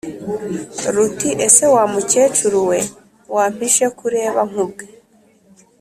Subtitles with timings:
[0.95, 2.79] ruti:” ese wa mukecuru we
[3.35, 4.83] wampishe ko ureba nkubwe!